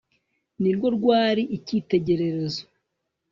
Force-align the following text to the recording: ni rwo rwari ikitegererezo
ni 0.61 0.71
rwo 0.75 0.87
rwari 0.97 1.43
ikitegererezo 1.57 2.61